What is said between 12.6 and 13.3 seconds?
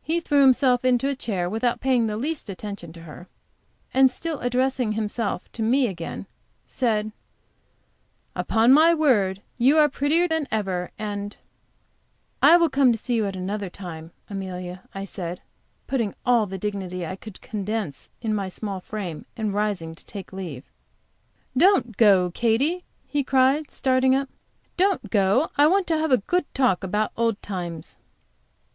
come to see you